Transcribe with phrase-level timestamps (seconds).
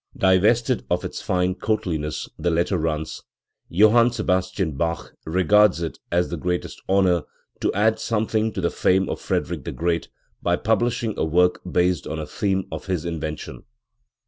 [0.17, 3.21] Divested of its fine courtliness, the letter runs:
[3.69, 7.21] "Johann Sebastian Bach regards it as the greatest honour
[7.59, 10.09] to add something to the fame of Frederick the Great
[10.41, 13.63] by publishing a work based on a theme of his invention."